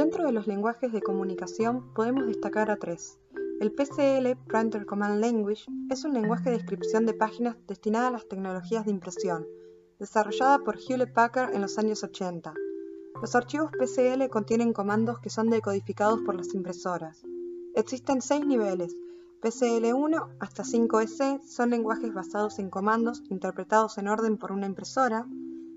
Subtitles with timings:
[0.00, 3.18] Dentro de los lenguajes de comunicación podemos destacar a tres.
[3.60, 8.26] El PCL, Printer Command Language, es un lenguaje de descripción de páginas destinada a las
[8.26, 9.46] tecnologías de impresión,
[9.98, 12.54] desarrollada por Hewlett Packard en los años 80.
[13.20, 17.22] Los archivos PCL contienen comandos que son decodificados por las impresoras.
[17.74, 18.96] Existen seis niveles.
[19.42, 25.26] PCL1 hasta 5S son lenguajes basados en comandos interpretados en orden por una impresora.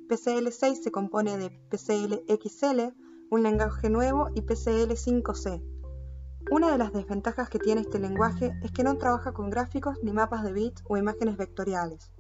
[0.07, 5.61] PCL6 se compone de PCLXL, un lenguaje nuevo, y PCL5C.
[6.51, 10.11] Una de las desventajas que tiene este lenguaje es que no trabaja con gráficos ni
[10.11, 12.11] mapas de bits o imágenes vectoriales.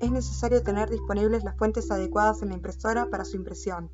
[0.00, 3.90] Es necesario tener disponibles las fuentes adecuadas en la impresora para su impresión.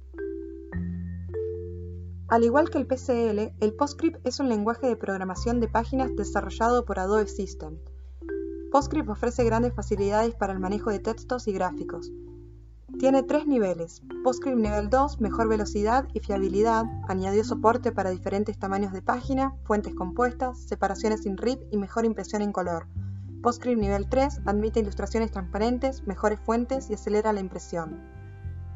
[2.28, 6.84] Al igual que el PCL, el PostScript es un lenguaje de programación de páginas desarrollado
[6.84, 7.78] por Adobe System.
[8.70, 12.12] PostScript ofrece grandes facilidades para el manejo de textos y gráficos.
[12.96, 14.02] Tiene tres niveles.
[14.24, 19.94] PostScript nivel 2, mejor velocidad y fiabilidad, añadió soporte para diferentes tamaños de página, fuentes
[19.94, 22.88] compuestas, separaciones sin RIP y mejor impresión en color.
[23.42, 28.00] PostScript nivel 3 admite ilustraciones transparentes, mejores fuentes y acelera la impresión.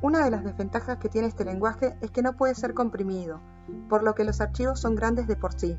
[0.03, 3.41] Una de las desventajas que tiene este lenguaje es que no puede ser comprimido,
[3.89, 5.77] por lo que los archivos son grandes de por sí.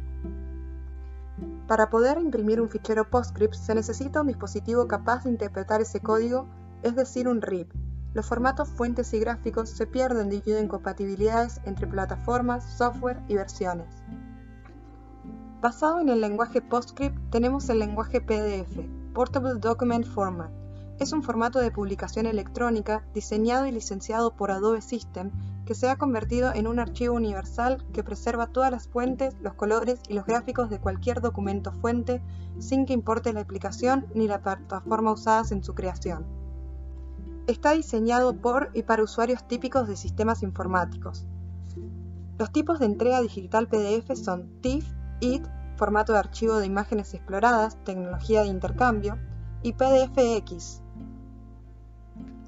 [1.68, 6.48] Para poder imprimir un fichero PostScript se necesita un dispositivo capaz de interpretar ese código,
[6.82, 7.83] es decir, un RIP.
[8.14, 13.88] Los formatos fuentes y gráficos se pierden debido a incompatibilidades entre plataformas, software y versiones.
[15.62, 18.80] Basado en el lenguaje PostScript tenemos el lenguaje PDF,
[19.14, 20.52] Portable Document Format,
[21.00, 25.32] es un formato de publicación electrónica diseñado y licenciado por Adobe System
[25.66, 30.00] que se ha convertido en un archivo universal que preserva todas las fuentes, los colores
[30.08, 32.22] y los gráficos de cualquier documento fuente
[32.60, 36.43] sin que importe la aplicación ni la plataforma usadas en su creación.
[37.48, 41.26] Está diseñado por y para usuarios típicos de sistemas informáticos.
[42.38, 44.88] Los tipos de entrega digital PDF son TIFF,
[45.20, 45.46] IT,
[45.78, 49.18] formato de archivo de imágenes exploradas, tecnología de intercambio,
[49.62, 50.84] y PDFX,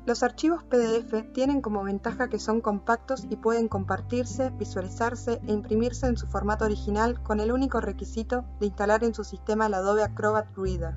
[0.05, 6.05] los archivos PDF tienen como ventaja que son compactos y pueden compartirse, visualizarse e imprimirse
[6.05, 10.03] en su formato original con el único requisito de instalar en su sistema el Adobe
[10.03, 10.93] Acrobat Reader,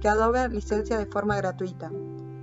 [0.00, 1.92] que Adobe licencia de forma gratuita.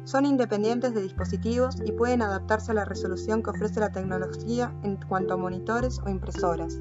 [0.09, 4.95] Son independientes de dispositivos y pueden adaptarse a la resolución que ofrece la tecnología en
[4.95, 6.79] cuanto a monitores o impresoras.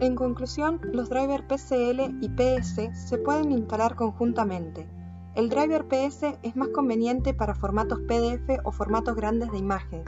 [0.00, 4.88] En conclusión, los drivers PCL y PS se pueden instalar conjuntamente,
[5.34, 10.06] el driver PS es más conveniente para formatos PDF o formatos grandes de imágenes.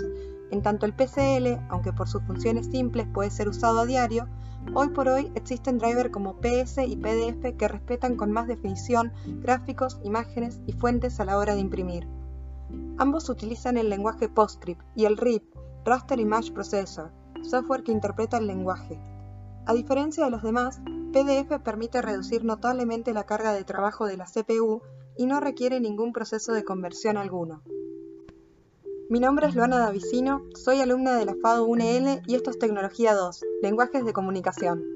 [0.50, 4.28] En tanto el PCL, aunque por sus funciones simples puede ser usado a diario,
[4.74, 9.12] hoy por hoy existen drivers como PS y PDF que respetan con más definición
[9.42, 12.06] gráficos, imágenes y fuentes a la hora de imprimir.
[12.98, 15.44] Ambos utilizan el lenguaje PostScript y el RIP,
[15.84, 19.00] Raster Image Processor, software que interpreta el lenguaje.
[19.66, 20.80] A diferencia de los demás,
[21.12, 24.82] PDF permite reducir notablemente la carga de trabajo de la CPU
[25.16, 27.62] y no requiere ningún proceso de conversión alguno.
[29.08, 33.14] Mi nombre es Luana Davicino, soy alumna de la FADO 1L y esto es Tecnología
[33.14, 34.95] 2, Lenguajes de Comunicación.